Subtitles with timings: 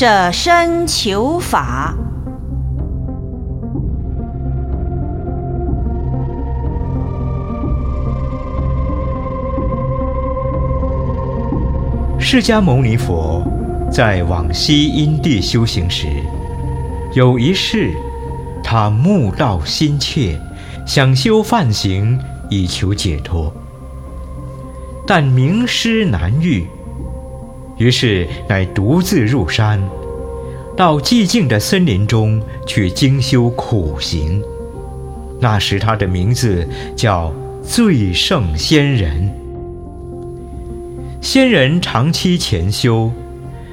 [0.00, 1.94] 舍身求法。
[12.18, 13.46] 释迦牟尼佛
[13.92, 16.06] 在往昔因地修行时，
[17.12, 17.92] 有一世，
[18.64, 20.40] 他悟道心切，
[20.86, 23.52] 想修梵行以求解脱，
[25.06, 26.66] 但名师难遇，
[27.80, 29.82] 于是乃独自入山，
[30.76, 34.42] 到寂静的森林中去精修苦行。
[35.40, 39.34] 那时他的名字叫最胜仙人。
[41.22, 43.10] 仙人长期潜修，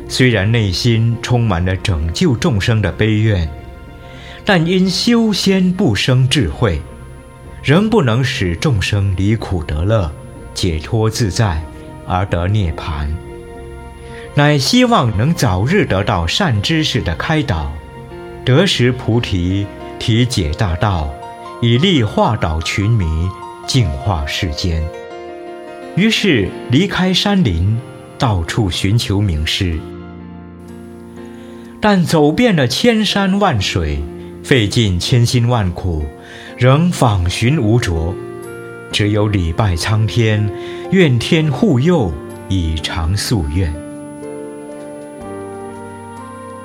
[0.08, 3.46] 虽然内心充满了拯救众生的悲愿，
[4.46, 6.80] 但因修仙不生智慧，
[7.62, 10.10] 仍不能使众生离苦得乐、
[10.54, 11.62] 解脱自在
[12.08, 13.10] 而得涅槃。
[14.38, 17.74] 乃希望能早日得到善知识的开导，
[18.46, 19.66] 得识菩提，
[19.98, 21.10] 体解大道，
[21.60, 23.28] 以利化导群迷，
[23.66, 24.84] 净化世间。
[25.96, 27.80] 于是离开山林，
[28.20, 29.80] 到处寻求名师。
[31.82, 34.04] 但走遍了千山万水，
[34.44, 36.06] 费尽千辛万苦，
[36.56, 38.14] 仍访寻无着，
[38.92, 40.48] 只有礼拜苍天，
[40.92, 42.14] 愿天护佑，
[42.50, 43.87] 以偿夙愿。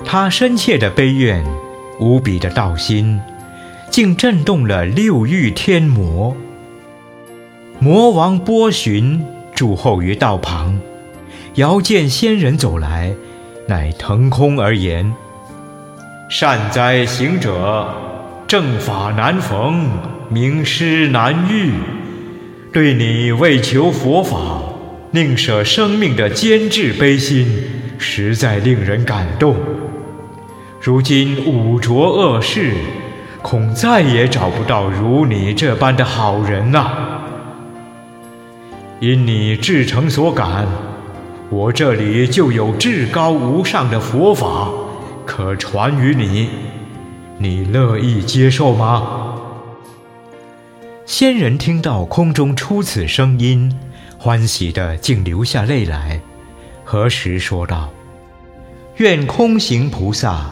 [0.04, 1.44] 他深切的悲怨，
[1.98, 3.20] 无比的道心，
[3.90, 6.36] 竟震动了六欲天魔。
[7.78, 10.78] 魔王波旬驻候于道旁，
[11.54, 13.14] 遥见仙人走来，
[13.66, 15.12] 乃腾空而言
[16.28, 17.94] ：“善哉行者，
[18.46, 19.88] 正法难逢，
[20.28, 21.72] 名师难遇。
[22.72, 24.62] 对你为求佛法，
[25.12, 27.46] 宁舍生命的坚志悲心，
[28.02, 29.56] 实在令人感动。
[30.80, 32.74] 如今五浊恶世，
[33.40, 37.08] 恐再也找不到如你这般的好人呐。”
[39.00, 40.66] 因你至诚所感，
[41.50, 44.68] 我这里就有至高无上的佛法
[45.24, 46.48] 可传于你，
[47.38, 49.36] 你乐意接受吗？
[51.04, 53.76] 仙人听到空中出此声音，
[54.16, 56.20] 欢喜的竟流下泪来，
[56.84, 57.90] 何时说道
[58.98, 60.50] ：“愿空行菩萨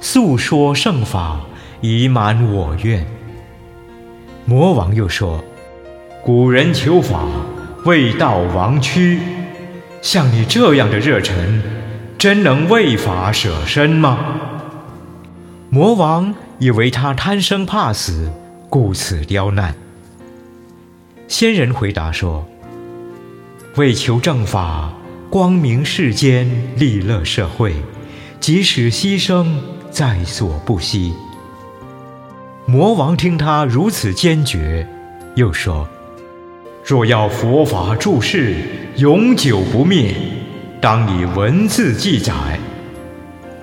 [0.00, 1.40] 诉说圣法，
[1.80, 3.06] 以满我愿。”
[4.44, 5.42] 魔王又说
[6.24, 7.26] ：“古人求法。”
[7.84, 9.18] 未道亡躯，
[10.02, 11.60] 像你这样的热忱，
[12.16, 14.20] 真能为法舍身吗？
[15.68, 18.30] 魔王以为他贪生怕死，
[18.70, 19.74] 故此刁难。
[21.26, 22.46] 仙人回答说
[23.74, 24.92] ：“为求正法，
[25.32, 27.72] 光明世间，利乐社会，
[28.38, 29.46] 即使牺牲，
[29.90, 31.14] 在所不惜。”
[32.68, 34.86] 魔王听他如此坚决，
[35.34, 35.88] 又说。
[36.84, 38.56] 若要佛法住世，
[38.96, 40.14] 永久不灭，
[40.82, 42.34] 当以文字记载。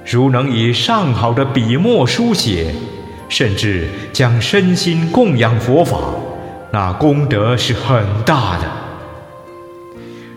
[0.03, 2.73] 如能以上好的笔墨书写，
[3.29, 5.99] 甚至将身心供养佛法，
[6.73, 8.78] 那功德是很大的。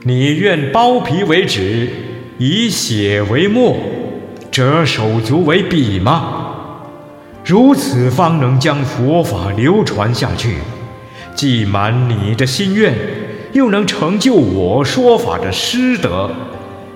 [0.04, 1.88] 你愿包皮为纸，
[2.36, 3.76] 以血为墨，
[4.50, 6.56] 折手足为笔吗？
[7.44, 10.56] 如此方能将佛法流传下去。
[11.36, 12.92] 既满你的心愿，
[13.52, 16.28] 又能成就我说法的师德，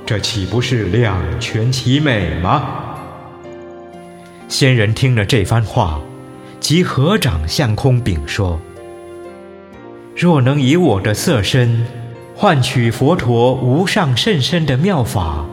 [0.04, 2.64] 这岂不是两全其美吗？
[4.48, 6.00] 仙人听了这番话，
[6.58, 8.60] 即合掌向空禀说
[10.16, 11.84] ：“若能以我的色身，
[12.36, 15.46] 换取佛陀无上甚深的妙法，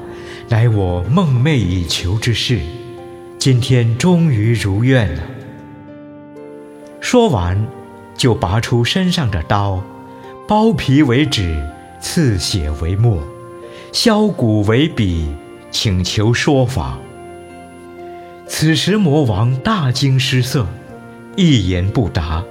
[0.50, 2.60] 乃我梦寐以求之事，
[3.40, 5.24] 今天终于如愿了。”
[7.02, 7.66] 说完。
[8.16, 9.84] 就拔出身上的刀，
[10.48, 11.62] 剥皮为纸，
[12.00, 13.22] 刺血为墨，
[13.92, 15.28] 削骨为笔，
[15.72, 16.98] 请求说法。
[18.48, 20.66] 此时魔王大惊失色，
[21.36, 22.44] 一言不答。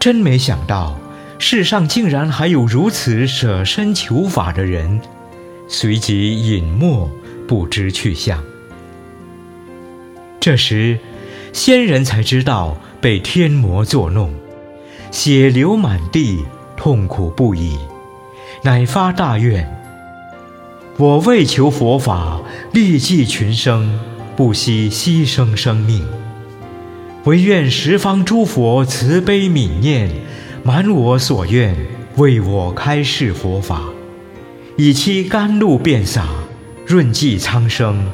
[0.00, 0.98] 真没想到，
[1.44, 5.00] 世上竟然还有如此舍身求法的人，
[5.66, 7.10] 随即隐没，
[7.48, 8.40] 不知去向。
[10.38, 10.96] 这时，
[11.52, 14.32] 仙人才知道被天魔作弄。
[15.10, 16.44] 血流满地，
[16.76, 17.76] 痛苦不已，
[18.62, 19.68] 乃发大愿：
[20.96, 22.40] 我为求佛法，
[22.72, 23.98] 利济群生，
[24.36, 26.06] 不惜牺牲生命，
[27.24, 30.08] 唯愿十方诸佛慈悲悯念，
[30.64, 31.74] 满我所愿，
[32.16, 33.82] 为我开示佛法，
[34.76, 36.28] 以其甘露遍洒，
[36.86, 38.08] 润济苍生，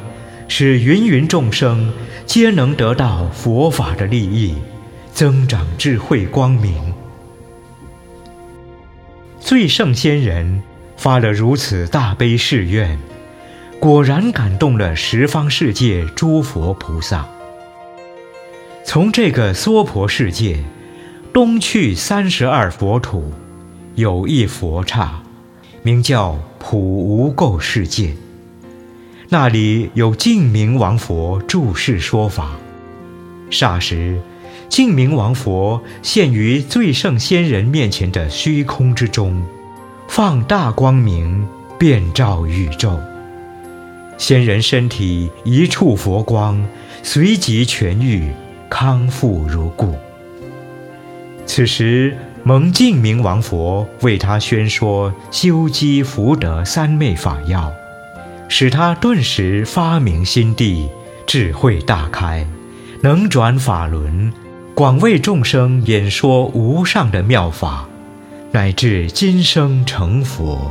[0.49, 1.93] 使芸芸众生
[2.25, 4.55] 皆能得到佛法的利益，
[5.12, 6.75] 增长智慧光明。
[9.39, 10.62] 最胜仙人
[10.97, 12.99] 发了如此大悲誓愿，
[13.79, 17.29] 果然感动了十方世界诸佛菩萨。
[18.87, 20.65] 从这个娑婆世界
[21.33, 23.31] 东去三十二佛土，
[23.95, 25.23] 有一佛刹，
[25.83, 28.15] 名叫普无垢世界。
[29.29, 32.53] 那里有净明王佛住世说法。
[33.51, 34.19] 霎时，
[34.71, 39.43] 净明王佛现于最圣仙人面前的虚空之中，
[40.09, 41.47] 放大光明，
[41.79, 42.99] 遍照宇宙。
[44.17, 46.67] 仙人身体一处佛光，
[47.03, 48.33] 随即痊愈，
[48.71, 49.95] 康复如故。
[51.49, 52.15] 此时，
[52.45, 57.73] 蒙净明王佛为他宣说修积福德三昧法要。
[58.50, 60.89] 使他顿时发明心地，
[61.27, 62.47] 智慧大开，
[63.00, 64.31] 能转法轮，
[64.75, 67.89] 广为众生演说无上的妙法，
[68.53, 70.71] 乃至今生成佛。